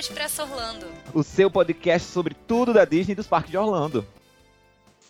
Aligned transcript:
Expresso 0.00 0.42
Orlando, 0.42 0.86
o 1.12 1.22
seu 1.22 1.50
podcast 1.50 2.10
sobre 2.10 2.34
tudo 2.48 2.72
da 2.72 2.86
Disney 2.86 3.12
e 3.12 3.14
dos 3.14 3.26
parques 3.26 3.50
de 3.50 3.58
Orlando. 3.58 4.06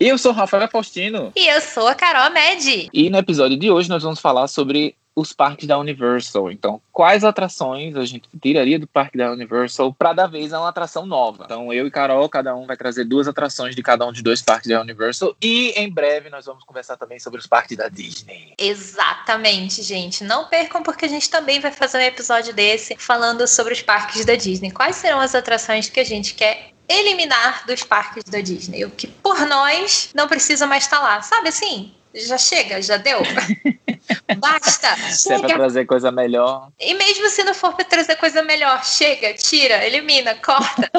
Eu 0.01 0.19
sou 0.19 0.33
o 0.33 0.35
Rafael 0.35 0.69
Faustino. 0.69 1.33
E 1.37 1.47
eu 1.47 1.61
sou 1.61 1.87
a 1.87 1.95
Carol 1.95 2.33
Med. 2.33 2.89
E 2.93 3.09
no 3.09 3.19
episódio 3.19 3.57
de 3.57 3.71
hoje 3.71 3.89
nós 3.89 4.03
vamos 4.03 4.19
falar 4.19 4.49
sobre 4.49 4.97
os 5.15 5.33
parques 5.33 5.67
da 5.67 5.79
Universal. 5.79 6.51
Então, 6.51 6.81
quais 6.93 7.25
atrações 7.25 7.97
a 7.97 8.05
gente 8.05 8.29
tiraria 8.41 8.79
do 8.79 8.87
parque 8.87 9.19
da 9.19 9.31
Universal 9.31 9.93
para 9.93 10.13
dar 10.13 10.27
vez 10.27 10.53
a 10.53 10.61
uma 10.61 10.69
atração 10.69 11.05
nova? 11.05 11.45
Então, 11.45 11.73
eu 11.73 11.87
e 11.87 11.91
Carol, 11.91 12.29
cada 12.29 12.55
um 12.55 12.67
vai 12.67 12.77
trazer 12.77 13.05
duas 13.05 13.29
atrações 13.29 13.75
de 13.75 13.83
cada 13.83 14.07
um 14.07 14.13
dos 14.13 14.23
dois 14.23 14.41
parques 14.43 14.69
da 14.69 14.81
Universal. 14.81 15.37
E 15.43 15.71
em 15.77 15.91
breve 15.91 16.31
nós 16.31 16.47
vamos 16.47 16.65
conversar 16.65 16.97
também 16.97 17.19
sobre 17.19 17.41
os 17.41 17.47
parques 17.47 17.77
da 17.77 17.89
Disney. 17.89 18.55
Exatamente, 18.59 19.83
gente. 19.83 20.25
Não 20.25 20.49
percam, 20.49 20.83
porque 20.83 21.05
a 21.05 21.09
gente 21.09 21.29
também 21.29 21.61
vai 21.61 21.73
fazer 21.73 21.99
um 21.99 22.03
episódio 22.03 22.55
desse 22.55 22.97
falando 22.97 23.47
sobre 23.47 23.73
os 23.73 23.83
parques 23.83 24.25
da 24.25 24.35
Disney. 24.35 24.71
Quais 24.71 24.97
serão 24.97 25.21
as 25.21 25.35
atrações 25.35 25.89
que 25.89 26.01
a 26.01 26.05
gente 26.05 26.35
quer 26.35 26.71
eliminar 26.89 27.65
dos 27.67 27.83
parques 27.83 28.25
da 28.25 28.41
Disney? 28.41 28.85
O 28.85 28.91
que 28.91 29.07
por 29.07 29.47
nós 29.47 30.11
não 30.15 30.29
precisa 30.29 30.67
mais 30.67 30.85
estar 30.85 31.01
lá. 31.01 31.23
Sabe 31.23 31.49
assim? 31.49 31.93
Já 32.15 32.37
chega, 32.39 32.83
já 32.83 32.97
deu. 32.97 33.21
Basta! 34.39 34.97
Se 35.13 35.33
é 35.33 35.39
pra 35.39 35.49
trazer 35.55 35.87
coisa 35.87 36.11
melhor. 36.11 36.71
E 36.79 36.95
mesmo 36.95 37.29
se 37.29 37.45
não 37.45 37.55
for 37.55 37.75
pra 37.75 37.85
trazer 37.85 38.17
coisa 38.17 38.43
melhor, 38.43 38.85
chega, 38.85 39.35
tira, 39.35 39.87
elimina, 39.87 40.35
corta. 40.35 40.91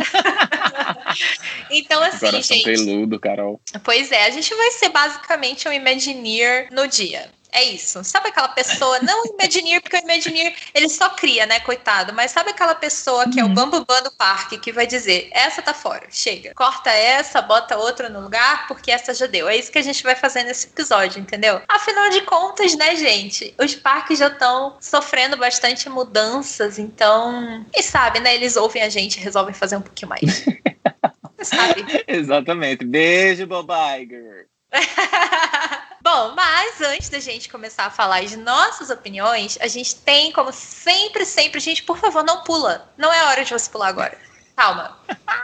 então, 1.70 2.02
assim, 2.04 2.20
Coração 2.20 2.58
gente. 2.58 2.64
peludo, 2.64 3.20
Carol. 3.20 3.60
Pois 3.84 4.12
é, 4.12 4.26
a 4.26 4.30
gente 4.30 4.54
vai 4.56 4.72
ser 4.72 4.90
basicamente 4.90 5.68
um 5.68 5.74
Imagineer 5.74 6.68
no 6.72 6.88
dia. 6.88 7.30
É 7.52 7.64
isso. 7.64 8.04
Sabe 8.04 8.30
aquela 8.30 8.48
pessoa, 8.48 9.00
não 9.00 9.24
o 9.24 9.34
Imagineer, 9.34 9.82
porque 9.82 9.98
o 9.98 10.00
Imagineer 10.00 10.56
ele 10.74 10.88
só 10.88 11.10
cria, 11.10 11.46
né, 11.46 11.60
coitado, 11.60 12.14
mas 12.14 12.32
sabe 12.32 12.52
aquela 12.52 12.74
pessoa 12.74 13.30
que 13.30 13.40
é 13.40 13.44
o 13.44 13.50
bambambam 13.50 14.02
do 14.04 14.12
parque 14.12 14.58
que 14.58 14.72
vai 14.72 14.88
dizer: 14.88 15.30
essa 15.32 15.62
tá 15.62 15.74
fora, 15.74 16.08
chega. 16.10 16.54
Corta 16.56 16.90
essa, 16.90 17.42
bota 17.42 17.78
outra 17.78 18.08
no 18.08 18.22
lugar, 18.22 18.68
porque 18.68 18.90
essa 18.90 19.14
já 19.14 19.28
deu. 19.28 19.50
É 19.50 19.58
isso 19.58 19.72
que 19.72 19.78
a 19.78 19.82
gente 19.82 20.02
vai 20.02 20.16
fazer 20.16 20.44
nesse 20.44 20.68
episódio, 20.68 21.20
entendeu? 21.20 21.62
Afinal 21.68 22.10
de 22.10 22.22
contas, 22.22 22.76
né, 22.76 22.96
gente? 22.96 23.54
Os 23.60 23.76
parques 23.76 24.20
já 24.20 24.28
estão 24.28 24.78
sosofrendo 24.80 25.36
bastante 25.36 25.90
mudanças, 25.90 26.80
então. 26.80 27.66
E 27.76 27.84
sabe, 27.84 28.20
né? 28.20 28.34
Eles 28.34 28.56
ouvem 28.56 28.82
a 28.82 28.90
gente 28.90 29.18
e 29.18 29.20
resolvem 29.20 29.54
fazer 29.54 29.76
um 29.76 29.82
pouquinho 29.82 30.10
mais. 30.10 30.46
sabe? 31.44 31.84
Exatamente. 32.08 32.86
Beijo, 32.86 33.46
Bob 33.46 33.72
Iger. 34.00 34.48
Bom, 36.04 36.21
mas 36.62 36.80
antes 36.80 37.10
da 37.10 37.20
gente 37.20 37.50
começar 37.50 37.86
a 37.86 37.90
falar 37.90 38.24
de 38.24 38.38
nossas 38.38 38.92
opiniões, 38.92 39.58
a 39.60 39.68
gente 39.68 39.96
tem, 39.96 40.32
como 40.32 40.54
sempre, 40.54 41.26
sempre, 41.26 41.60
gente, 41.60 41.82
por 41.82 41.98
favor, 41.98 42.24
não 42.24 42.44
pula. 42.44 42.88
Não 42.96 43.12
é 43.12 43.24
hora 43.24 43.44
de 43.44 43.52
você 43.52 43.68
pular 43.68 43.88
agora. 43.88 44.16
Calma. 44.56 44.96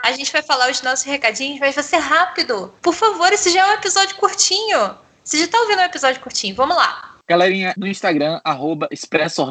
A 0.04 0.12
gente 0.12 0.30
vai 0.30 0.42
falar 0.42 0.70
os 0.70 0.80
nossos 0.80 1.04
recadinhos, 1.04 1.58
mas 1.58 1.74
vai 1.74 1.82
ser 1.82 1.96
rápido. 1.96 2.72
Por 2.80 2.94
favor, 2.94 3.32
esse 3.32 3.50
já 3.50 3.62
é 3.62 3.66
um 3.66 3.72
episódio 3.72 4.14
curtinho. 4.14 4.96
Você 5.24 5.38
já 5.40 5.48
tá 5.48 5.58
ouvindo 5.58 5.80
um 5.80 5.86
episódio 5.86 6.20
curtinho? 6.20 6.54
Vamos 6.54 6.76
lá. 6.76 7.07
Galerinha, 7.28 7.74
no 7.76 7.86
Instagram, 7.86 8.40
arroba 8.42 8.88
Expresso. 8.90 9.44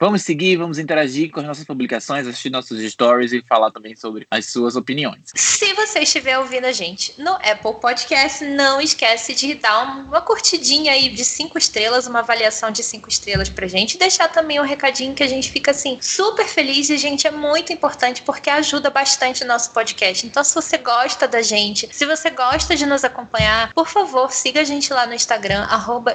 Vamos 0.00 0.22
seguir, 0.22 0.56
vamos 0.56 0.76
interagir 0.76 1.30
com 1.30 1.38
as 1.38 1.46
nossas 1.46 1.64
publicações, 1.64 2.26
assistir 2.26 2.50
nossos 2.50 2.80
stories 2.82 3.32
e 3.32 3.42
falar 3.42 3.70
também 3.70 3.94
sobre 3.94 4.26
as 4.28 4.46
suas 4.46 4.74
opiniões. 4.74 5.30
Se 5.36 5.72
você 5.74 6.00
estiver 6.00 6.36
ouvindo 6.38 6.64
a 6.64 6.72
gente 6.72 7.14
no 7.16 7.32
Apple 7.34 7.74
Podcast, 7.80 8.44
não 8.44 8.80
esquece 8.80 9.34
de 9.34 9.54
dar 9.54 9.82
uma 9.82 10.20
curtidinha 10.20 10.92
aí 10.92 11.08
de 11.10 11.24
cinco 11.24 11.58
estrelas, 11.58 12.08
uma 12.08 12.18
avaliação 12.18 12.72
de 12.72 12.82
cinco 12.82 13.08
estrelas 13.08 13.48
pra 13.48 13.68
gente. 13.68 13.94
E 13.94 13.98
deixar 13.98 14.28
também 14.28 14.58
um 14.58 14.64
recadinho 14.64 15.14
que 15.14 15.22
a 15.22 15.28
gente 15.28 15.50
fica 15.50 15.70
assim 15.70 15.98
super 16.00 16.48
feliz 16.48 16.90
e, 16.90 16.98
gente, 16.98 17.26
é 17.26 17.30
muito 17.30 17.72
importante 17.72 18.22
porque 18.22 18.50
ajuda 18.50 18.90
bastante 18.90 19.44
o 19.44 19.46
nosso 19.46 19.70
podcast. 19.70 20.26
Então, 20.26 20.42
se 20.42 20.54
você 20.54 20.76
gosta 20.76 21.28
da 21.28 21.40
gente, 21.40 21.88
se 21.92 22.04
você 22.04 22.30
gosta 22.30 22.74
de 22.74 22.84
nos 22.84 23.04
acompanhar, 23.04 23.72
por 23.74 23.86
favor, 23.86 24.32
siga 24.32 24.62
a 24.62 24.64
gente 24.64 24.92
lá 24.92 25.06
no 25.06 25.14
Instagram, 25.14 25.62
arroba 25.64 26.14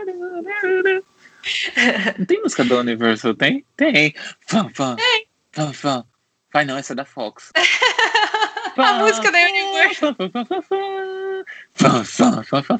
Não 2.18 2.26
tem 2.26 2.42
música 2.42 2.64
do 2.64 2.78
Universal, 2.78 3.34
tem? 3.34 3.64
Tem. 3.76 4.14
Fã, 4.46 4.68
fã. 4.74 4.96
Tem. 4.96 5.26
Fã, 5.52 5.72
fã. 5.72 6.04
Vai 6.52 6.64
não, 6.64 6.76
essa 6.76 6.92
é 6.92 6.96
da 6.96 7.04
Fox. 7.04 7.50
a, 8.76 8.88
a 8.88 8.92
música 8.94 9.30
da 9.30 9.38
Universal. 9.38 10.16
Fã, 11.74 12.04
fã, 12.04 12.42
fã, 12.42 12.62
fã, 12.62 12.78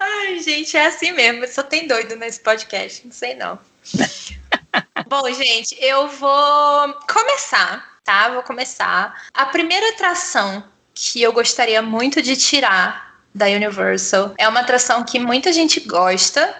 Ai, 0.00 0.38
gente, 0.40 0.76
é 0.76 0.86
assim 0.86 1.12
mesmo. 1.12 1.46
Só 1.48 1.62
tem 1.62 1.86
doido 1.86 2.16
nesse 2.16 2.40
podcast, 2.40 3.06
não 3.06 3.12
sei 3.12 3.34
não. 3.34 3.58
Bom, 5.08 5.32
gente, 5.32 5.76
eu 5.80 6.08
vou 6.08 6.92
começar, 7.12 7.98
tá? 8.04 8.28
Vou 8.30 8.42
começar. 8.42 9.22
A 9.32 9.46
primeira 9.46 9.88
atração 9.90 10.62
que 10.98 11.22
eu 11.22 11.32
gostaria 11.32 11.80
muito 11.80 12.20
de 12.20 12.36
tirar 12.36 13.16
da 13.32 13.46
Universal 13.46 14.34
é 14.36 14.48
uma 14.48 14.60
atração 14.60 15.04
que 15.04 15.18
muita 15.20 15.52
gente 15.52 15.78
gosta, 15.80 16.52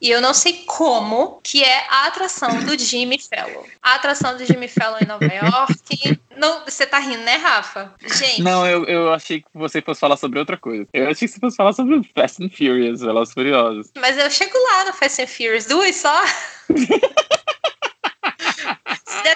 e 0.00 0.08
eu 0.08 0.20
não 0.20 0.32
sei 0.32 0.62
como, 0.64 1.40
que 1.42 1.64
é 1.64 1.86
a 1.90 2.06
atração 2.06 2.64
do 2.64 2.78
Jimmy 2.78 3.18
Fallon. 3.18 3.64
A 3.82 3.96
atração 3.96 4.36
do 4.36 4.46
Jimmy 4.46 4.68
Fallon 4.68 4.98
em 5.02 5.06
Nova 5.06 5.24
York. 5.26 6.20
Não, 6.36 6.64
você 6.64 6.86
tá 6.86 6.98
rindo, 6.98 7.22
né, 7.22 7.36
Rafa? 7.36 7.92
Gente. 8.00 8.42
Não, 8.42 8.66
eu, 8.66 8.84
eu 8.84 9.12
achei 9.12 9.40
que 9.42 9.48
você 9.52 9.82
fosse 9.82 10.00
falar 10.00 10.16
sobre 10.16 10.38
outra 10.38 10.56
coisa. 10.56 10.86
Eu 10.94 11.10
achei 11.10 11.26
que 11.26 11.34
você 11.34 11.40
fosse 11.40 11.56
falar 11.56 11.72
sobre 11.72 12.00
Fast 12.14 12.42
and 12.42 12.48
Furious, 12.48 13.00
Velozes 13.00 13.34
Furiosos. 13.34 13.90
Mas 13.98 14.16
eu 14.16 14.30
chego 14.30 14.56
lá 14.56 14.86
no 14.86 14.92
Fast 14.94 15.20
and 15.20 15.26
Furious 15.26 15.66
2 15.66 15.96
só. 15.96 16.22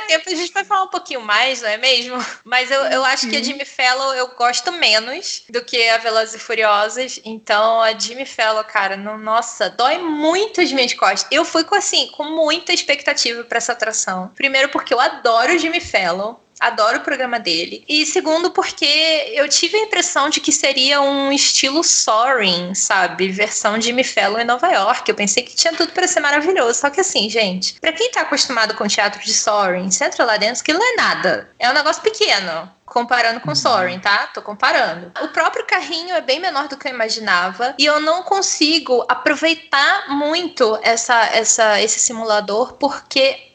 Tempo, 0.06 0.28
a 0.28 0.34
gente 0.34 0.52
vai 0.52 0.64
falar 0.64 0.84
um 0.84 0.88
pouquinho 0.88 1.20
mais, 1.20 1.62
não 1.62 1.68
é 1.68 1.76
mesmo? 1.76 2.16
Mas 2.44 2.70
eu, 2.70 2.80
eu 2.86 3.04
acho 3.04 3.28
que 3.28 3.36
a 3.36 3.42
Jimmy 3.42 3.64
Fallon 3.64 4.12
eu 4.14 4.28
gosto 4.28 4.70
menos 4.72 5.44
do 5.48 5.64
que 5.64 5.88
a 5.88 5.98
Velozes 5.98 6.34
e 6.34 6.38
Furiosas. 6.38 7.20
Então, 7.24 7.80
a 7.80 7.96
Jimmy 7.98 8.26
Fallon, 8.26 8.64
cara, 8.64 8.96
no, 8.96 9.18
nossa, 9.18 9.70
dói 9.70 9.98
muito 9.98 10.60
as 10.60 10.72
minhas 10.72 10.92
costas. 10.94 11.26
Eu 11.30 11.44
fui 11.44 11.64
com, 11.64 11.74
assim, 11.74 12.08
com 12.08 12.24
muita 12.24 12.72
expectativa 12.72 13.44
para 13.44 13.58
essa 13.58 13.72
atração. 13.72 14.30
Primeiro 14.34 14.68
porque 14.68 14.92
eu 14.92 15.00
adoro 15.00 15.54
o 15.54 15.58
Jimmy 15.58 15.80
Fallon. 15.80 16.36
Adoro 16.60 16.98
o 16.98 17.02
programa 17.02 17.38
dele. 17.38 17.84
E 17.88 18.06
segundo, 18.06 18.50
porque 18.50 19.32
eu 19.34 19.48
tive 19.48 19.76
a 19.76 19.82
impressão 19.82 20.28
de 20.28 20.40
que 20.40 20.52
seria 20.52 21.00
um 21.00 21.32
estilo 21.32 21.82
Soaring, 21.82 22.74
sabe? 22.74 23.28
Versão 23.28 23.78
de 23.78 23.86
Jimmy 23.86 24.04
Fallon 24.04 24.38
em 24.38 24.44
Nova 24.44 24.68
York. 24.68 25.08
Eu 25.08 25.14
pensei 25.14 25.42
que 25.42 25.54
tinha 25.54 25.74
tudo 25.74 25.92
para 25.92 26.06
ser 26.06 26.20
maravilhoso. 26.20 26.80
Só 26.80 26.90
que 26.90 27.00
assim, 27.00 27.28
gente, 27.28 27.74
para 27.80 27.92
quem 27.92 28.10
tá 28.10 28.22
acostumado 28.22 28.74
com 28.74 28.86
teatro 28.86 29.20
de 29.22 29.32
Soaring, 29.32 29.90
você 29.90 30.04
entra 30.04 30.24
lá 30.24 30.36
dentro, 30.36 30.60
aquilo 30.60 30.78
não 30.78 30.92
é 30.92 30.96
nada. 30.96 31.50
É 31.58 31.70
um 31.70 31.74
negócio 31.74 32.02
pequeno 32.02 32.70
comparando 32.86 33.40
com 33.40 33.50
o 33.50 33.56
Soaring, 33.56 33.98
tá? 33.98 34.28
Tô 34.28 34.40
comparando. 34.40 35.12
O 35.22 35.28
próprio 35.28 35.66
carrinho 35.66 36.14
é 36.14 36.20
bem 36.20 36.38
menor 36.38 36.68
do 36.68 36.76
que 36.76 36.86
eu 36.86 36.92
imaginava 36.92 37.74
e 37.78 37.84
eu 37.84 37.98
não 38.00 38.22
consigo 38.22 39.04
aproveitar 39.08 40.08
muito 40.10 40.78
essa, 40.82 41.26
essa, 41.32 41.80
esse 41.80 41.98
simulador 41.98 42.74
porque 42.74 43.53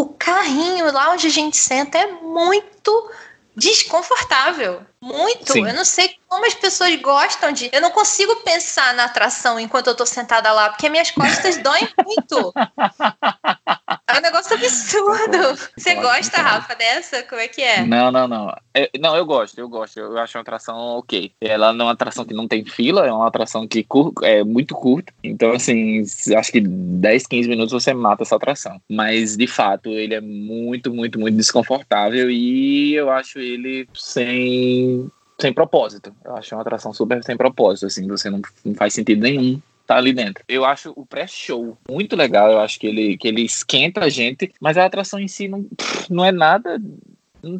o 0.00 0.06
carrinho 0.06 0.90
lá 0.90 1.10
onde 1.10 1.26
a 1.26 1.30
gente 1.30 1.58
senta 1.58 1.98
é 1.98 2.06
muito 2.06 3.10
desconfortável. 3.54 4.80
Muito. 5.02 5.52
Sim. 5.52 5.66
Eu 5.66 5.74
não 5.74 5.84
sei 5.84 6.16
como 6.26 6.46
as 6.46 6.54
pessoas 6.54 6.94
gostam 6.96 7.52
de. 7.52 7.68
Eu 7.70 7.82
não 7.82 7.90
consigo 7.90 8.36
pensar 8.36 8.94
na 8.94 9.04
atração 9.04 9.60
enquanto 9.60 9.88
eu 9.88 9.94
tô 9.94 10.06
sentada 10.06 10.50
lá, 10.52 10.70
porque 10.70 10.88
minhas 10.88 11.10
costas 11.10 11.58
doem 11.58 11.86
muito. 12.04 12.52
É 14.14 14.18
um 14.18 14.22
negócio 14.22 14.54
absurdo. 14.54 15.58
Você 15.76 15.94
gosta, 15.94 16.42
Rafa, 16.42 16.74
dessa? 16.74 17.22
Como 17.22 17.40
é 17.40 17.48
que 17.48 17.62
é? 17.62 17.84
Não, 17.84 18.10
não, 18.10 18.26
não. 18.26 18.56
Eu, 18.74 18.88
não, 19.00 19.16
eu 19.16 19.24
gosto, 19.24 19.58
eu 19.58 19.68
gosto. 19.68 19.98
Eu 19.98 20.18
acho 20.18 20.36
uma 20.36 20.42
atração 20.42 20.76
ok. 20.98 21.32
Ela 21.40 21.72
não 21.72 21.86
é 21.86 21.88
uma 21.88 21.92
atração 21.92 22.24
que 22.24 22.34
não 22.34 22.48
tem 22.48 22.64
fila, 22.64 23.06
é 23.06 23.12
uma 23.12 23.28
atração 23.28 23.66
que 23.66 23.86
é 24.22 24.42
muito 24.42 24.74
curta. 24.74 25.12
Então, 25.22 25.52
assim, 25.52 26.02
acho 26.36 26.52
que 26.52 26.60
10, 26.60 27.26
15 27.26 27.48
minutos 27.48 27.72
você 27.72 27.94
mata 27.94 28.22
essa 28.22 28.36
atração. 28.36 28.80
Mas, 28.88 29.36
de 29.36 29.46
fato, 29.46 29.90
ele 29.90 30.14
é 30.14 30.20
muito, 30.20 30.92
muito, 30.92 31.18
muito 31.18 31.36
desconfortável 31.36 32.30
e 32.30 32.94
eu 32.94 33.10
acho 33.10 33.38
ele 33.38 33.88
sem 33.94 35.10
sem 35.40 35.54
propósito. 35.54 36.14
Eu 36.22 36.36
acho 36.36 36.54
uma 36.54 36.60
atração 36.60 36.92
super 36.92 37.24
sem 37.24 37.34
propósito, 37.34 37.86
assim, 37.86 38.06
você 38.06 38.28
não, 38.28 38.42
não 38.62 38.74
faz 38.74 38.92
sentido 38.92 39.22
nenhum 39.22 39.58
tá 39.90 39.96
ali 39.96 40.12
dentro. 40.12 40.44
Eu 40.48 40.64
acho 40.64 40.92
o 40.94 41.04
pré-show 41.04 41.76
muito 41.88 42.14
legal, 42.14 42.50
eu 42.50 42.60
acho 42.60 42.78
que 42.78 42.86
ele, 42.86 43.16
que 43.16 43.26
ele 43.26 43.42
esquenta 43.42 44.04
a 44.04 44.08
gente, 44.08 44.52
mas 44.60 44.78
a 44.78 44.84
atração 44.84 45.18
em 45.18 45.26
si 45.26 45.48
não, 45.48 45.66
não 46.08 46.24
é 46.24 46.30
nada 46.30 46.80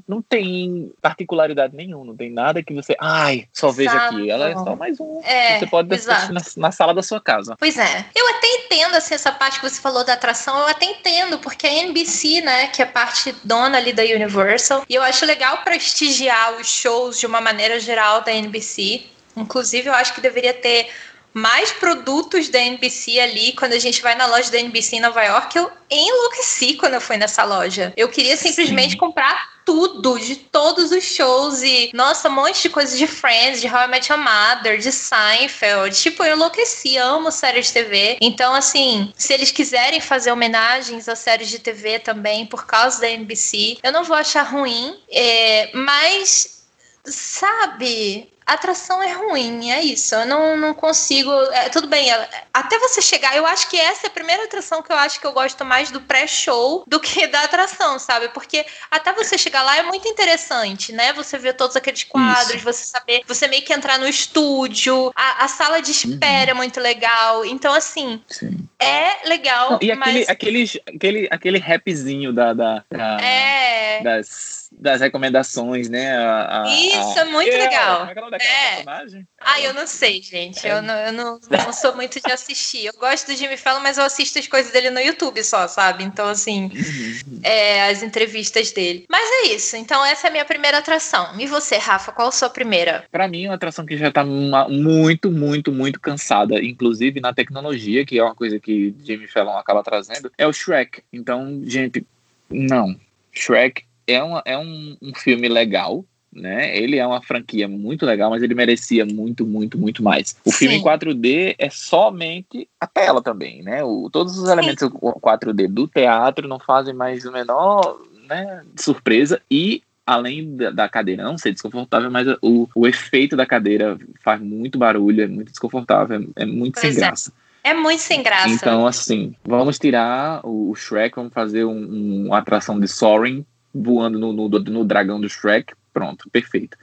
não, 0.07 0.21
tem 0.21 0.93
particularidade 1.01 1.75
nenhuma, 1.75 2.05
não 2.05 2.17
tem 2.17 2.31
nada 2.31 2.63
que 2.63 2.75
você, 2.75 2.95
ai, 3.01 3.49
só 3.51 3.71
veja 3.71 3.93
aqui. 3.93 4.31
Ela 4.31 4.51
é 4.51 4.53
só 4.53 4.77
mais 4.77 5.01
um. 5.01 5.23
É, 5.25 5.59
você 5.59 5.67
pode 5.67 5.93
assistir 5.95 6.33
na, 6.33 6.41
na, 6.59 6.71
sala 6.71 6.93
da 6.93 7.03
sua 7.03 7.19
casa. 7.19 7.57
Pois 7.59 7.79
é. 7.79 8.05
Eu 8.15 8.29
até 8.29 8.47
entendo 8.47 8.95
assim, 8.95 9.15
essa 9.15 9.33
parte 9.33 9.59
que 9.59 9.69
você 9.69 9.81
falou 9.81 10.05
da 10.05 10.13
atração, 10.13 10.59
eu 10.59 10.67
até 10.67 10.85
entendo, 10.85 11.39
porque 11.39 11.67
a 11.67 11.73
NBC, 11.73 12.43
né, 12.43 12.67
que 12.67 12.83
é 12.83 12.85
parte 12.85 13.35
dona 13.43 13.79
ali 13.79 13.93
da 13.93 14.03
Universal, 14.03 14.85
e 14.87 14.95
eu 14.95 15.03
acho 15.03 15.25
legal 15.25 15.65
prestigiar 15.65 16.61
os 16.61 16.69
shows 16.69 17.19
de 17.19 17.27
uma 17.27 17.41
maneira 17.41 17.81
geral 17.81 18.21
da 18.21 18.33
NBC. 18.33 19.05
Inclusive, 19.35 19.89
eu 19.89 19.95
acho 19.95 20.15
que 20.15 20.21
deveria 20.21 20.53
ter 20.53 20.91
mais 21.33 21.73
produtos 21.73 22.49
da 22.49 22.59
NBC 22.59 23.21
ali. 23.21 23.53
Quando 23.53 23.73
a 23.73 23.79
gente 23.79 24.03
vai 24.03 24.15
na 24.15 24.27
loja 24.27 24.51
da 24.51 24.59
NBC 24.59 24.97
em 24.97 25.01
Nova 25.01 25.23
York, 25.23 25.57
eu 25.57 25.71
enlouqueci 25.91 26.75
quando 26.75 26.95
eu 26.95 27.01
fui 27.01 27.17
nessa 27.17 27.45
loja. 27.45 27.93
Eu 27.97 28.09
queria 28.09 28.37
simplesmente 28.37 28.93
Sim. 28.93 28.99
comprar 28.99 29.61
tudo, 29.65 30.19
de 30.19 30.37
todos 30.37 30.91
os 30.91 31.05
shows 31.05 31.63
e, 31.63 31.91
nossa, 31.95 32.29
um 32.29 32.33
monte 32.33 32.63
de 32.63 32.69
coisas 32.71 32.99
de 32.99 33.07
Friends, 33.07 33.61
de 33.61 33.69
How 33.69 33.85
I 33.85 33.89
Met 33.89 34.11
Your 34.11 34.21
Mother, 34.21 34.79
de 34.79 34.91
Seinfeld. 34.91 35.97
Tipo, 35.97 36.25
eu 36.25 36.35
enlouqueci, 36.35 36.97
amo 36.97 37.31
séries 37.31 37.67
de 37.69 37.75
TV. 37.75 38.19
Então, 38.21 38.53
assim, 38.53 39.13
se 39.17 39.33
eles 39.33 39.51
quiserem 39.51 40.01
fazer 40.01 40.33
homenagens 40.33 41.09
a 41.09 41.15
séries 41.15 41.49
de 41.49 41.59
TV 41.59 41.99
também 42.01 42.47
por 42.47 42.67
causa 42.67 43.01
da 43.01 43.09
NBC, 43.09 43.79
eu 43.83 43.93
não 43.93 44.03
vou 44.03 44.17
achar 44.17 44.43
ruim, 44.43 44.99
é, 45.09 45.71
mas, 45.73 46.60
sabe, 47.05 48.29
atração 48.47 49.03
é 49.03 49.13
ruim, 49.13 49.71
é 49.71 49.81
isso. 49.83 50.15
Eu 50.15 50.27
não, 50.27 50.57
não 50.57 50.75
consigo. 50.75 51.31
É, 51.53 51.69
tudo 51.69 51.87
bem, 51.87 52.11
é, 52.11 52.29
até 52.53 52.79
você 52.79 53.01
chegar, 53.01 53.37
eu 53.37 53.47
acho 53.47 53.69
que 53.71 53.77
essa 53.77 54.07
é 54.07 54.09
a 54.09 54.13
primeira 54.13 54.45
atração 54.45 54.83
que 54.83 54.93
eu 54.93 54.97
acho 54.97 55.21
que 55.21 55.27
eu 55.27 55.33
gosto 55.33 55.65
mais 55.65 55.91
do 55.91 56.01
pré-show 56.01 56.85
do 56.87 56.99
que 56.99 57.27
da 57.29 57.43
atração, 57.43 57.99
sabe? 57.99 58.29
Porque 58.31 58.65
até 58.91 59.13
você 59.13 59.39
chegar 59.39 59.63
lá 59.63 59.77
é 59.77 59.83
muito 59.83 60.07
interessante, 60.09 60.93
né? 60.93 61.13
Você 61.13 61.39
ver 61.39 61.55
todos 61.55 61.77
aqueles 61.77 62.05
quadros, 62.05 62.57
isso. 62.57 62.65
você 62.65 62.85
saber, 62.85 63.23
você 63.27 63.47
meio 63.47 63.63
que 63.63 63.73
entrar 63.73 63.99
no 63.99 64.09
estúdio, 64.09 65.13
a, 65.15 65.45
a 65.45 65.49
sala 65.49 65.81
de 65.81 65.93
espera 65.93 66.51
uhum. 66.51 66.51
é 66.51 66.55
muito 66.55 66.81
legal. 66.81 67.45
Então, 67.45 67.73
assim, 67.73 68.23
Sim. 68.29 68.69
é 68.79 69.29
legal. 69.29 69.73
Não, 69.73 69.79
e 69.83 69.93
aquele, 69.93 70.19
mas... 70.19 70.29
aquele, 70.29 70.83
aquele, 70.87 71.29
aquele 71.31 71.59
rapzinho 71.59 72.33
da, 72.33 72.53
da, 72.53 72.85
da 72.91 73.21
é. 73.21 74.03
das 74.03 74.70
das 74.81 75.01
recomendações, 75.01 75.89
né? 75.89 76.17
A, 76.17 76.63
a, 76.63 76.75
Isso, 76.75 77.19
a... 77.19 77.23
é 77.23 77.25
muito 77.25 77.51
legal. 77.51 78.09
Como 78.15 78.35
é 78.35 78.39
que 78.39 78.45
é 78.47 78.75
personagem? 78.77 79.29
Ah, 79.39 79.61
eu 79.61 79.75
não 79.75 79.87
sei, 79.87 80.23
gente. 80.23 80.67
É. 80.67 80.73
Eu, 80.73 80.83
não, 80.83 80.95
eu 80.95 81.13
não, 81.13 81.41
não 81.51 81.73
sou 81.73 81.95
muito 81.95 82.19
de 82.21 82.33
assistir. 82.33 82.87
Eu 82.87 82.95
gosto 82.95 83.27
do 83.27 83.37
Jimmy 83.37 83.57
Fallon, 83.57 83.81
mas 83.81 83.99
eu 83.99 84.05
assisto 84.05 84.39
as 84.39 84.47
coisas 84.47 84.73
dele 84.73 84.91
no 84.91 85.01
YouTube 85.01 85.43
só, 85.45 85.69
sabe? 85.69 86.03
Então, 86.03 86.27
assim, 86.27 86.65
uhum. 86.65 87.41
é, 87.43 87.91
as 87.91 88.03
entrevistas 88.03 88.73
dele. 88.73 89.05
Mas 89.11 89.23
é 89.23 89.55
isso. 89.55 89.77
Então, 89.77 90.05
essa 90.05 90.27
é 90.27 90.31
a 90.31 90.33
minha 90.33 90.45
primeira 90.45 90.79
atração. 90.79 91.39
E 91.39 91.47
você, 91.47 91.77
Rafa, 91.77 92.11
qual 92.13 92.29
a 92.29 92.33
sua 92.33 92.49
primeira? 92.49 93.05
Para 93.13 93.29
mim, 93.29 93.47
uma 93.47 93.55
atração 93.55 93.85
que 93.85 93.97
já 93.97 94.11
tá 94.11 94.25
muito, 94.25 95.31
muito, 95.31 95.71
muito 95.71 96.01
cansada, 96.01 96.59
inclusive 96.59 97.21
na 97.21 97.35
tecnologia, 97.35 98.07
que 98.07 98.19
é 98.19 98.25
uma 98.25 98.35
coisa 98.35 98.59
que 98.59 98.95
Jimmy 99.05 99.27
Fallon 99.27 99.59
acaba 99.59 99.83
trazendo, 99.83 100.33
é 100.39 100.47
o 100.47 100.53
Shrek. 100.53 101.03
Então, 101.13 101.61
gente, 101.67 102.07
não. 102.49 102.99
Shrek 103.33 103.85
é, 104.13 104.23
uma, 104.23 104.43
é 104.45 104.59
um, 104.59 104.97
um 105.01 105.15
filme 105.15 105.49
legal, 105.49 106.05
né? 106.33 106.77
Ele 106.77 106.97
é 106.97 107.07
uma 107.07 107.23
franquia 107.23 107.67
muito 107.67 108.07
legal, 108.07 108.31
mas 108.31 108.43
ele 108.43 108.55
merecia 108.55 109.05
muito, 109.05 109.47
muito, 109.47 109.79
muito 109.79 110.03
mais. 110.03 110.37
O 110.45 110.51
Sim. 110.51 110.59
filme 110.59 110.77
em 110.77 110.83
4D 110.83 111.55
é 111.59 111.69
somente 111.71 112.69
a 112.81 112.87
tela 112.87 113.23
também, 113.23 113.63
né? 113.63 113.83
O, 113.83 114.09
todos 114.11 114.39
os 114.39 114.47
Sim. 114.47 114.53
elementos 114.53 114.89
4D 114.89 115.69
do 115.69 115.89
teatro 115.89 116.47
não 116.47 116.59
fazem 116.59 116.95
mais 116.95 117.25
o 117.25 117.33
menor 117.33 118.01
né, 118.29 118.63
surpresa 118.77 119.41
e 119.51 119.83
além 120.07 120.57
da, 120.57 120.71
da, 120.71 120.89
cadeira 120.89 121.23
não 121.23 121.39
ser 121.39 121.53
desconfortável, 121.53 122.11
mas 122.11 122.27
o, 122.43 122.69
o 122.75 122.87
efeito 122.87 123.37
da 123.37 123.47
cadeira 123.47 123.97
faz 124.25 124.41
muito 124.41 124.79
barulho, 124.79 125.23
é 125.23 125.27
muito 125.27 125.51
desconfortável, 125.51 126.21
é, 126.37 126.43
é 126.43 126.47
muito 126.47 126.81
pois 126.81 126.95
sem 126.95 127.03
é. 127.03 127.07
graça. 127.07 127.33
É 127.63 127.75
muito 127.75 128.01
sem 128.01 128.23
graça. 128.23 128.49
Então, 128.49 128.87
assim, 128.87 129.35
vamos 129.45 129.79
tirar 129.79 130.41
o, 130.45 130.75
Shrek, 130.75 131.15
vamos 131.15 131.33
fazer 131.33 131.65
um, 131.65 132.27
uma 132.27 132.39
atração 132.39 132.81
de 132.81 132.89
Soaring 132.89 133.45
voando 133.75 134.19
no, 134.19 134.33
no, 134.33 134.49
no 134.49 134.85
dragão 134.85 135.21
do 135.21 135.29
Shrek, 135.29 135.75
pronto, 135.93 136.29
perfeito. 136.31 136.77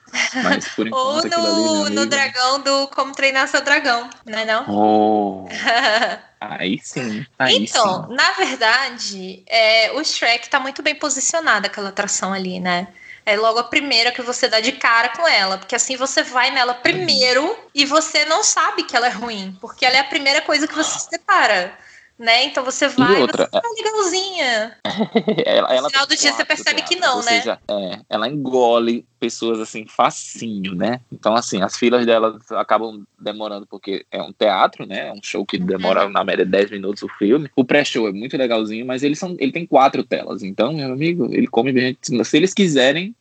Mas 0.44 0.68
por 0.70 0.88
enquanto 0.88 1.34
Ou 1.34 1.42
no, 1.42 1.84
ali, 1.86 1.96
no 1.96 2.06
dragão 2.06 2.62
do 2.62 2.88
Como 2.90 3.14
Treinar 3.14 3.48
Seu 3.48 3.62
Dragão, 3.62 4.10
não 4.26 4.40
é 4.40 4.46
não? 4.46 4.66
Oh, 4.70 5.48
aí 6.40 6.80
sim. 6.84 7.26
Aí 7.38 7.56
então, 7.64 8.08
sim. 8.08 8.16
na 8.16 8.32
verdade, 8.32 9.44
é, 9.48 9.92
o 9.94 10.04
Shrek 10.04 10.50
tá 10.50 10.60
muito 10.60 10.82
bem 10.82 10.96
posicionado, 10.96 11.68
aquela 11.68 11.90
atração 11.90 12.34
ali, 12.34 12.60
né? 12.60 12.88
É 13.26 13.36
logo 13.36 13.60
a 13.60 13.64
primeira 13.66 14.10
que 14.14 14.22
você 14.22 14.48
dá 14.48 14.62
de 14.62 14.72
cara 14.72 15.10
com 15.10 15.28
ela, 15.28 15.58
porque 15.58 15.76
assim 15.76 15.98
você 15.98 16.24
vai 16.24 16.50
nela 16.50 16.74
primeiro 16.74 17.58
e 17.76 17.86
você 17.86 18.24
não 18.24 18.42
sabe 18.42 18.84
que 18.84 18.96
ela 18.96 19.08
é 19.08 19.12
ruim, 19.12 19.58
porque 19.60 19.86
ela 19.86 19.98
é 19.98 20.00
a 20.00 20.06
primeira 20.06 20.42
coisa 20.42 20.66
que 20.66 20.74
você 20.74 20.96
se 21.00 21.12
depara 21.12 21.78
né? 22.18 22.46
Então 22.46 22.64
você 22.64 22.88
vai 22.88 23.20
e 23.20 23.22
outra, 23.22 23.50
você 23.52 23.62
tá 23.62 23.70
legalzinha. 23.78 24.78
ela, 25.46 25.74
ela 25.74 25.82
no 25.84 25.90
final 25.90 26.08
do 26.08 26.16
dia 26.16 26.34
você 26.34 26.46
percebe 26.46 26.82
que 26.82 26.96
não, 26.96 27.18
né? 27.18 27.40
Seja, 27.40 27.60
é, 27.70 28.00
ela 28.10 28.28
engole 28.28 29.06
pessoas 29.20 29.60
assim 29.60 29.86
facinho, 29.88 30.74
né? 30.74 31.00
Então 31.12 31.36
assim, 31.36 31.62
as 31.62 31.78
filas 31.78 32.06
dela 32.06 32.40
acabam 32.52 33.06
demorando 33.20 33.68
porque 33.68 34.06
é 34.12 34.22
um 34.22 34.34
teatro, 34.34 34.86
né? 34.86 35.10
É 35.10 35.14
um 35.14 35.22
show 35.22 35.46
que 35.46 35.58
demora 35.58 36.06
uhum. 36.06 36.12
na 36.12 36.24
média 36.24 36.46
10 36.46 36.72
minutos 36.72 37.04
o 37.04 37.08
filme. 37.08 37.50
O 37.56 37.64
pré-show 37.64 38.08
é 38.08 38.12
muito 38.12 38.38
legalzinho, 38.38 38.86
mas 38.86 39.04
eles 39.04 39.20
são, 39.20 39.36
ele 39.40 39.52
tem 39.52 39.66
quatro 39.66 40.04
telas. 40.04 40.44
Então, 40.44 40.74
meu 40.74 40.92
amigo, 40.92 41.28
ele 41.32 41.48
come 41.48 41.72
gente, 41.72 42.00
se 42.26 42.38
eles 42.38 42.54
quiserem 42.54 43.16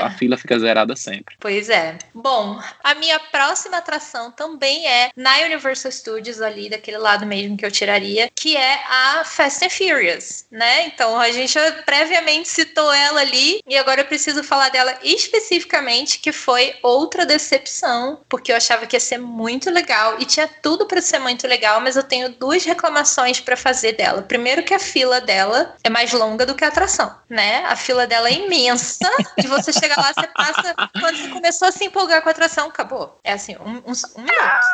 a 0.00 0.10
fila 0.10 0.36
fica 0.36 0.58
zerada 0.58 0.96
sempre. 0.96 1.36
Pois 1.38 1.68
é. 1.68 1.98
Bom, 2.14 2.60
a 2.82 2.94
minha 2.94 3.18
próxima 3.18 3.76
atração 3.76 4.30
também 4.30 4.86
é 4.86 5.10
na 5.16 5.38
Universal 5.44 5.92
Studios, 5.92 6.40
ali 6.40 6.68
daquele 6.68 6.98
lado 6.98 7.24
mesmo 7.26 7.56
que 7.56 7.64
eu 7.64 7.70
tiraria, 7.70 8.30
que 8.34 8.56
é 8.56 8.82
a 8.88 9.24
Fast 9.24 9.64
and 9.64 9.70
Furious, 9.70 10.46
né? 10.50 10.86
Então 10.86 11.18
a 11.18 11.30
gente 11.30 11.58
previamente 11.84 12.48
citou 12.48 12.92
ela 12.92 13.20
ali 13.20 13.60
e 13.68 13.76
agora 13.76 14.00
eu 14.00 14.06
preciso 14.06 14.42
falar 14.42 14.68
dela 14.70 14.96
especificamente, 15.02 16.18
que 16.18 16.32
foi 16.32 16.74
outra 16.82 17.24
decepção, 17.24 18.20
porque 18.28 18.52
eu 18.52 18.56
achava 18.56 18.86
que 18.86 18.96
ia 18.96 19.00
ser 19.00 19.18
muito 19.18 19.70
legal 19.70 20.16
e 20.18 20.24
tinha 20.24 20.48
tudo 20.48 20.86
para 20.86 21.00
ser 21.00 21.18
muito 21.18 21.46
legal, 21.46 21.80
mas 21.80 21.96
eu 21.96 22.02
tenho 22.02 22.30
duas 22.30 22.64
reclamações 22.64 23.40
para 23.40 23.56
fazer 23.56 23.92
dela. 23.92 24.22
Primeiro 24.22 24.62
que 24.62 24.74
a 24.74 24.78
fila 24.78 25.20
dela 25.20 25.74
é 25.84 25.90
mais 25.90 26.12
longa 26.12 26.44
do 26.44 26.54
que 26.54 26.64
a 26.64 26.68
atração, 26.68 27.14
né? 27.28 27.64
A 27.66 27.76
fila 27.76 28.06
dela 28.06 28.28
é 28.28 28.32
imensa 28.32 29.10
você 29.52 29.72
chega 29.72 29.94
lá, 30.00 30.12
você 30.12 30.26
passa 30.28 30.74
quando 30.98 31.16
você 31.16 31.28
começou 31.28 31.68
a 31.68 31.72
se 31.72 31.84
empolgar 31.84 32.22
com 32.22 32.28
a 32.28 32.32
atração, 32.32 32.68
acabou. 32.68 33.18
É 33.24 33.32
assim, 33.32 33.56
um, 33.56 33.76
um, 33.76 33.92
um 34.16 34.22
minuto. 34.22 34.66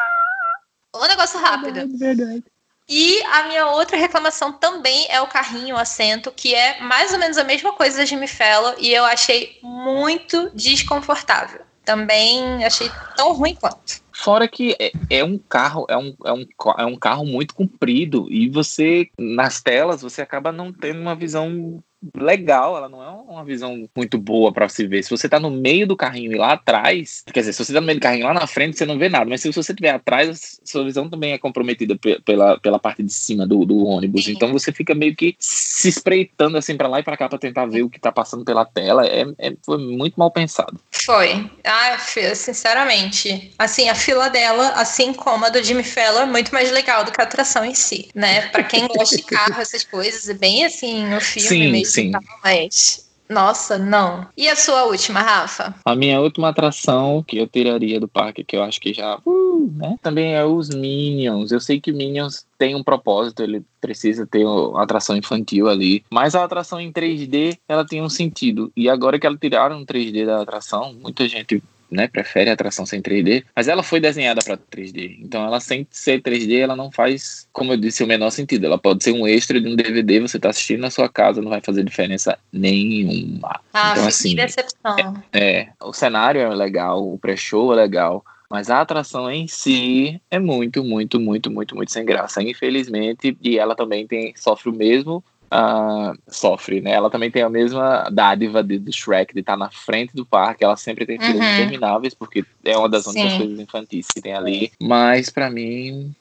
Um 0.97 1.07
negócio 1.07 1.41
rápido. 1.41 1.75
Verdade, 1.75 1.97
verdade. 1.97 2.45
E 2.89 3.23
a 3.25 3.49
minha 3.49 3.67
outra 3.67 3.99
reclamação 3.99 4.51
também 4.51 5.07
é 5.11 5.21
o 5.21 5.27
carrinho, 5.27 5.77
o 5.77 5.79
assento, 5.79 6.33
que 6.33 6.55
é 6.55 6.81
mais 6.81 7.13
ou 7.13 7.19
menos 7.19 7.37
a 7.37 7.45
mesma 7.45 7.73
coisa 7.73 7.99
da 7.99 8.05
Jimmy 8.07 8.27
Fallon 8.27 8.75
e 8.79 8.91
eu 8.95 9.05
achei 9.05 9.59
muito 9.63 10.51
desconfortável. 10.55 11.61
Também 11.85 12.65
achei 12.65 12.91
tão 13.15 13.35
ruim 13.35 13.55
quanto. 13.55 14.03
Fora 14.13 14.49
que 14.49 14.75
é, 14.81 14.91
é, 15.11 15.23
um 15.23 15.39
carro, 15.39 15.87
é 15.89 15.97
um, 15.97 16.15
é, 16.25 16.33
um, 16.33 16.47
é 16.79 16.85
um 16.87 16.97
carro 16.97 17.25
muito 17.25 17.55
comprido 17.55 18.27
e 18.31 18.49
você, 18.49 19.09
nas 19.19 19.61
telas, 19.61 20.03
você 20.03 20.23
acaba 20.23 20.51
não 20.51 20.73
tendo 20.73 21.01
uma 21.01 21.15
visão 21.15 21.83
legal, 22.17 22.77
ela 22.77 22.89
não 22.89 23.03
é 23.03 23.09
uma 23.09 23.45
visão 23.45 23.89
muito 23.97 24.19
boa 24.19 24.53
para 24.53 24.69
se 24.69 24.87
ver. 24.87 25.03
Se 25.03 25.11
você 25.11 25.29
tá 25.29 25.41
no 25.41 25.51
meio 25.51 25.87
do 25.87 25.97
carrinho 25.97 26.33
e 26.33 26.37
lá 26.37 26.53
atrás, 26.53 27.25
quer 27.33 27.41
dizer, 27.41 27.53
se 27.53 27.65
você 27.65 27.73
tá 27.73 27.81
no 27.81 27.87
meio 27.87 27.99
do 27.99 28.03
carrinho 28.03 28.27
lá 28.27 28.35
na 28.35 28.47
frente, 28.47 28.79
você 28.79 28.87
não 28.87 28.99
vê 28.99 29.09
nada, 29.09 29.29
mas 29.29 29.41
se 29.41 29.51
você 29.51 29.73
estiver 29.73 29.91
atrás, 29.91 30.61
sua 30.65 30.85
visão 30.85 31.09
também 31.09 31.33
é 31.33 31.39
comprometida 31.39 31.99
pela, 32.25 32.59
pela 32.61 32.79
parte 32.79 33.03
de 33.03 33.13
cima 33.13 33.47
do, 33.47 33.65
do 33.65 33.85
ônibus. 33.85 34.25
Sim. 34.25 34.33
Então 34.33 34.53
você 34.53 34.73
fica 34.73 34.95
meio 34.95 35.15
que 35.15 35.35
se 35.39 35.89
espreitando 35.89 36.57
assim 36.57 36.77
para 36.77 36.89
lá 36.89 37.01
e 37.01 37.03
para 37.03 37.17
cá 37.17 37.29
para 37.29 37.39
tentar 37.39 37.67
ver 37.67 37.83
o 37.83 37.91
que 37.91 38.01
tá 38.01 38.13
passando 38.13 38.45
pela 38.45 38.65
tela. 38.65 39.07
É, 39.07 39.27
é, 39.39 39.57
foi 39.65 39.79
muito 39.79 40.15
mal 40.17 40.31
pensado. 40.31 40.79
Foi. 41.09 41.51
Ah, 41.65 41.97
sinceramente. 42.35 43.51
Assim, 43.59 43.89
a 43.89 43.95
fila 43.95 44.29
dela, 44.29 44.73
assim 44.73 45.15
como 45.15 45.47
a 45.47 45.49
do 45.49 45.65
Jimmy 45.65 45.83
Fallon, 45.83 46.21
é 46.21 46.27
muito 46.27 46.53
mais 46.53 46.71
legal 46.71 47.03
do 47.03 47.11
que 47.11 47.19
a 47.19 47.25
atração 47.25 47.65
em 47.65 47.75
si, 47.75 48.11
né? 48.15 48.49
Para 48.49 48.63
quem 48.65 48.87
gosta 48.87 49.17
de 49.17 49.23
carro, 49.23 49.59
essas 49.59 49.83
coisas, 49.85 50.29
é 50.29 50.35
bem 50.35 50.67
assim, 50.67 51.15
o 51.15 51.21
filme 51.23 51.49
Sim. 51.49 51.73
mesmo 51.73 51.93
Sim. 51.93 52.13
mas. 52.45 53.08
Nossa, 53.29 53.77
não. 53.77 54.27
E 54.37 54.49
a 54.49 54.57
sua 54.57 54.85
última, 54.85 55.21
Rafa? 55.21 55.75
A 55.85 55.95
minha 55.95 56.21
última 56.21 56.49
atração 56.49 57.23
que 57.23 57.39
eu 57.39 57.47
tiraria 57.47 58.01
do 58.01 58.09
parque, 58.09 58.43
que 58.43 58.57
eu 58.57 58.63
acho 58.63 58.81
que 58.81 58.95
já. 58.95 59.19
Uh, 59.25 59.71
né? 59.77 59.97
Também 60.03 60.35
é 60.35 60.45
os 60.45 60.71
Minions. 60.71 61.53
Eu 61.53 61.61
sei 61.61 61.81
que 61.81 61.93
Minions 61.93 62.47
tem 62.59 62.75
um 62.75 62.83
propósito, 62.83 63.43
ele 63.43 63.63
precisa 63.81 64.27
ter 64.27 64.45
uma 64.45 64.83
atração 64.83 65.17
infantil 65.17 65.69
ali. 65.69 66.05
Mas 66.11 66.35
a 66.35 66.43
atração 66.43 66.81
em 66.81 66.93
3D, 66.93 67.59
ela 67.69 67.85
tem 67.85 68.03
um 68.03 68.09
sentido. 68.09 68.73
E 68.77 68.89
agora 68.89 69.19
que 69.19 69.27
ela 69.27 69.37
tiraram 69.37 69.83
o 69.83 69.87
3D 69.87 70.25
da 70.25 70.41
atração, 70.41 70.95
muita 70.95 71.29
gente 71.29 71.63
né, 71.91 72.09
prefere 72.09 72.51
a 72.51 72.53
atração 72.53 72.85
sem 72.85 73.01
3D, 73.01 73.45
mas 73.55 73.69
ela 73.69 73.83
foi 73.83 74.01
desenhada 74.01 74.41
para 74.45 74.57
3D. 74.57 75.19
Então 75.21 75.45
ela 75.45 75.61
sem 75.61 75.87
ser 75.91 76.21
3D, 76.23 76.61
ela 76.61 76.77
não 76.77 76.91
faz, 76.91 77.49
como 77.53 77.73
eu 77.73 77.77
disse, 77.77 78.03
o 78.03 78.07
menor 78.07 78.31
sentido. 78.31 78.67
Ela 78.67 78.79
pode 78.79 79.03
ser 79.03 79.13
um 79.13 79.27
extra 79.27 79.61
de 79.61 79.69
um 79.69 79.77
DVD, 79.77 80.21
você 80.21 80.39
tá 80.39 80.51
assistindo 80.51 80.81
na 80.81 80.91
sua 80.91 81.09
casa, 81.09 81.43
não 81.43 81.51
vai 81.51 81.61
fazer 81.61 81.85
diferença 81.85 82.39
nenhuma. 82.53 83.61
Ah, 83.73 83.93
então 83.93 84.07
assim, 84.07 84.35
decepção. 84.35 85.23
É, 85.33 85.61
é, 85.61 85.69
o 85.83 85.93
cenário 85.93 86.41
é 86.41 86.49
legal, 86.55 87.07
o 87.07 87.19
pré-show 87.19 87.73
é 87.73 87.77
legal, 87.77 88.25
mas 88.51 88.71
a 88.71 88.81
atração 88.81 89.31
em 89.31 89.47
si 89.47 90.21
é 90.31 90.39
muito, 90.39 90.83
muito, 90.83 91.21
muito, 91.21 91.51
muito, 91.51 91.77
muito 91.77 91.93
sem 91.93 92.05
graça, 92.05 92.43
infelizmente, 92.43 93.37
e 93.43 93.59
ela 93.59 93.75
também 93.75 94.07
tem 94.07 94.33
sofre 94.37 94.71
o 94.71 94.73
mesmo 94.73 95.23
Uh, 95.51 96.13
sofre, 96.29 96.81
né? 96.83 96.93
Ela 96.93 97.09
também 97.09 97.31
tem 97.31 97.43
a 97.43 97.49
mesma 97.49 98.09
dádiva 98.13 98.63
de, 98.63 98.79
do 98.79 98.93
Shrek 98.93 99.33
de 99.33 99.41
estar 99.41 99.55
tá 99.55 99.57
na 99.57 99.71
frente 99.71 100.15
do 100.15 100.27
parque. 100.27 100.63
Ela 100.63 100.77
sempre 100.77 101.07
tem 101.07 101.19
filas 101.19 101.37
uhum. 101.37 101.55
intermináveis, 101.55 102.13
porque 102.13 102.45
é 102.65 102.77
uma 102.77 102.89
das 102.89 103.07
únicas 103.07 103.39
coisas 103.39 103.59
infantis 103.59 104.07
que 104.15 104.21
tem 104.21 104.35
ali. 104.35 104.71
Mas 104.81 105.31
para 105.31 105.49
mim. 105.49 106.15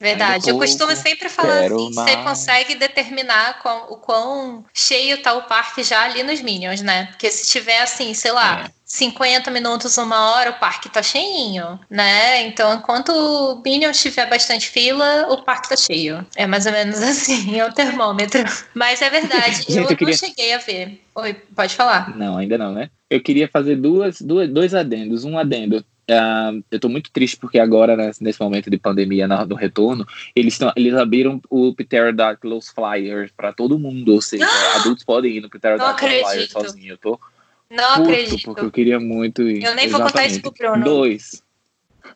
Verdade, 0.00 0.50
eu 0.50 0.58
costumo 0.58 0.96
sempre 0.96 1.28
falar 1.28 1.60
assim: 1.60 1.94
você 1.94 2.16
consegue 2.24 2.74
determinar 2.74 3.62
com, 3.62 3.94
o 3.94 3.96
quão 3.96 4.64
cheio 4.74 5.22
tá 5.22 5.32
o 5.32 5.42
parque 5.42 5.84
já 5.84 6.02
ali 6.02 6.24
nos 6.24 6.40
Minions, 6.40 6.80
né? 6.80 7.06
Porque 7.06 7.30
se 7.30 7.48
tiver 7.50 7.80
assim, 7.80 8.12
sei 8.14 8.32
lá. 8.32 8.64
É 8.66 8.81
50 8.92 9.50
minutos, 9.50 9.96
uma 9.96 10.32
hora, 10.32 10.50
o 10.50 10.60
parque 10.60 10.86
tá 10.90 11.02
cheinho, 11.02 11.80
né? 11.88 12.42
Então, 12.46 12.74
enquanto 12.74 13.08
o 13.08 13.62
Minion 13.64 13.90
tiver 13.90 14.28
bastante 14.28 14.68
fila, 14.68 15.28
o 15.30 15.42
parque 15.42 15.70
tá 15.70 15.76
cheio. 15.78 16.26
É 16.36 16.46
mais 16.46 16.66
ou 16.66 16.72
menos 16.72 17.00
assim, 17.02 17.58
é 17.58 17.66
o 17.66 17.72
termômetro. 17.72 18.44
Mas 18.74 19.00
é 19.00 19.08
verdade, 19.08 19.62
Gente, 19.64 19.78
eu, 19.78 19.84
eu 19.84 19.96
queria... 19.96 20.08
não 20.08 20.18
cheguei 20.18 20.52
a 20.52 20.58
ver. 20.58 21.00
Oi, 21.14 21.32
pode 21.56 21.74
falar. 21.74 22.14
Não, 22.14 22.36
ainda 22.36 22.58
não, 22.58 22.74
né? 22.74 22.90
Eu 23.08 23.22
queria 23.22 23.48
fazer 23.48 23.76
duas, 23.76 24.20
duas, 24.20 24.50
dois 24.50 24.74
adendos. 24.74 25.24
Um 25.24 25.38
adendo. 25.38 25.78
Uh, 25.78 26.62
eu 26.70 26.78
tô 26.78 26.90
muito 26.90 27.10
triste 27.10 27.38
porque 27.38 27.58
agora, 27.58 27.96
né, 27.96 28.10
nesse 28.20 28.42
momento 28.42 28.68
de 28.68 28.76
pandemia, 28.76 29.26
no, 29.26 29.46
no 29.46 29.54
retorno, 29.54 30.06
eles, 30.36 30.58
tão, 30.58 30.70
eles 30.76 30.92
abriram 30.92 31.40
o 31.48 31.72
Pterodactyls 31.74 32.68
Flyers 32.68 33.32
para 33.34 33.54
todo 33.54 33.78
mundo, 33.78 34.12
ou 34.12 34.20
seja, 34.20 34.44
adultos 34.76 35.02
podem 35.02 35.38
ir 35.38 35.40
no 35.40 35.48
Pterodactyls 35.48 36.30
Flyers 36.30 36.50
sozinho. 36.50 36.92
Eu 36.92 36.98
tô 36.98 37.18
não 37.72 37.96
Puto, 37.96 38.10
acredito. 38.10 38.44
Porque 38.44 38.60
eu 38.60 38.70
queria 38.70 39.00
muito 39.00 39.42
ir. 39.42 39.64
Eu 39.64 39.74
nem 39.74 39.86
Exatamente. 39.86 39.90
vou 39.90 40.00
contar 40.02 40.26
isso 40.26 40.42
pro 40.42 40.52
Bruno. 40.52 40.84
Dois. 40.84 41.42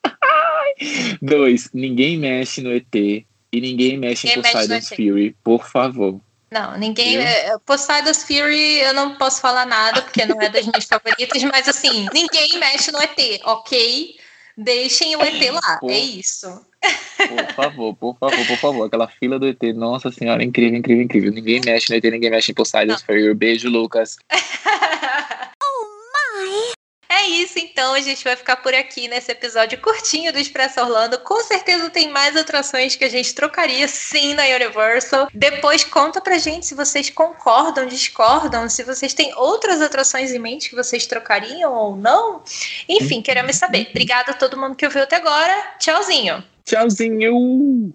Dois. 1.22 1.70
Ninguém 1.72 2.18
mexe 2.18 2.60
no 2.60 2.72
ET 2.72 2.94
e 2.94 3.26
ninguém 3.52 3.96
mexe 3.96 4.26
ninguém 4.26 4.40
em 4.40 4.52
Poseidon's 4.52 4.88
Fury, 4.88 5.36
por 5.42 5.66
favor. 5.66 6.20
Não, 6.50 6.78
ninguém. 6.78 7.18
É, 7.18 7.56
Poseidon's 7.64 8.22
Fury 8.22 8.80
eu 8.80 8.94
não 8.94 9.16
posso 9.16 9.40
falar 9.40 9.66
nada, 9.66 10.02
porque 10.02 10.26
não 10.26 10.40
é 10.40 10.48
das 10.48 10.66
minhas 10.66 10.84
favoritas, 10.86 11.42
mas 11.44 11.66
assim, 11.68 12.06
ninguém 12.12 12.58
mexe 12.58 12.92
no 12.92 13.00
ET, 13.00 13.18
ok? 13.44 14.16
Deixem 14.58 15.16
o 15.16 15.22
ET 15.22 15.50
lá, 15.52 15.78
por, 15.78 15.90
é 15.90 15.98
isso. 15.98 16.64
Por 17.16 17.54
favor, 17.54 17.94
por 17.96 18.18
favor, 18.18 18.46
por 18.46 18.56
favor. 18.58 18.86
Aquela 18.86 19.08
fila 19.08 19.38
do 19.38 19.46
ET, 19.46 19.62
nossa 19.74 20.10
senhora, 20.10 20.42
incrível, 20.42 20.78
incrível, 20.78 21.02
incrível. 21.02 21.32
Ninguém 21.32 21.60
mexe 21.64 21.90
no 21.90 21.96
ET, 21.96 22.04
ninguém 22.04 22.30
mexe 22.30 22.52
em 22.52 22.54
Poseidon's 22.54 23.02
Fury. 23.02 23.34
Beijo, 23.34 23.68
Lucas. 23.68 24.16
É 27.26 27.28
isso, 27.28 27.58
então 27.58 27.92
a 27.92 28.00
gente 28.00 28.22
vai 28.22 28.36
ficar 28.36 28.54
por 28.54 28.72
aqui 28.72 29.08
nesse 29.08 29.32
episódio 29.32 29.80
curtinho 29.80 30.32
do 30.32 30.38
Expresso 30.38 30.80
Orlando. 30.80 31.18
Com 31.18 31.42
certeza 31.42 31.90
tem 31.90 32.08
mais 32.08 32.36
atrações 32.36 32.94
que 32.94 33.04
a 33.04 33.08
gente 33.08 33.34
trocaria 33.34 33.88
sim 33.88 34.32
na 34.34 34.44
Universal. 34.44 35.28
Depois 35.34 35.82
conta 35.82 36.20
pra 36.20 36.38
gente 36.38 36.66
se 36.66 36.74
vocês 36.76 37.10
concordam, 37.10 37.84
discordam, 37.84 38.68
se 38.68 38.84
vocês 38.84 39.12
têm 39.12 39.34
outras 39.34 39.82
atrações 39.82 40.30
em 40.30 40.38
mente 40.38 40.70
que 40.70 40.76
vocês 40.76 41.04
trocariam 41.04 41.74
ou 41.74 41.96
não. 41.96 42.44
Enfim, 42.88 43.20
queremos 43.20 43.56
saber. 43.56 43.88
Obrigada 43.90 44.30
a 44.30 44.34
todo 44.34 44.56
mundo 44.56 44.76
que 44.76 44.86
ouviu 44.86 45.02
até 45.02 45.16
agora. 45.16 45.74
Tchauzinho. 45.80 46.44
Tchauzinho. 46.64 47.92